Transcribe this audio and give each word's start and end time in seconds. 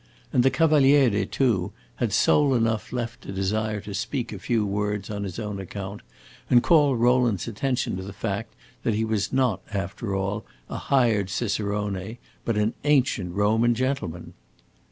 And 0.33 0.41
the 0.41 0.49
Cavaliere, 0.49 1.27
too, 1.27 1.73
had 1.97 2.11
soul 2.11 2.55
enough 2.55 2.91
left 2.91 3.21
to 3.21 3.31
desire 3.31 3.79
to 3.81 3.93
speak 3.93 4.33
a 4.33 4.39
few 4.39 4.65
words 4.65 5.11
on 5.11 5.23
his 5.23 5.37
own 5.37 5.59
account, 5.59 6.01
and 6.49 6.63
call 6.63 6.95
Rowland's 6.95 7.47
attention 7.47 7.97
to 7.97 8.01
the 8.03 8.11
fact 8.11 8.55
that 8.81 8.95
he 8.95 9.05
was 9.05 9.31
not, 9.31 9.61
after 9.71 10.15
all, 10.15 10.43
a 10.71 10.77
hired 10.77 11.29
cicerone, 11.29 12.17
but 12.43 12.57
an 12.57 12.73
ancient 12.83 13.35
Roman 13.35 13.75
gentleman. 13.75 14.33